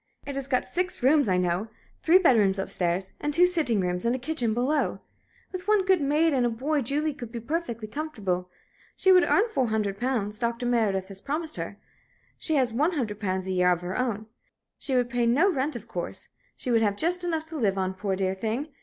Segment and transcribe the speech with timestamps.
[0.25, 1.67] It has got six rooms, I know
[2.01, 4.99] three bedrooms up stairs, and two sitting rooms and a kitchen below.
[5.51, 8.49] With one good maid and a boy Julie could be perfectly comfortable.
[8.95, 10.65] She would earn four hundred pounds Dr.
[10.65, 11.77] Meredith has promised her
[12.35, 14.25] she has one hundred pounds a year of her own.
[14.79, 16.29] She would pay no rent, of course.
[16.55, 18.69] She would have just enough to live on, poor, dear thing!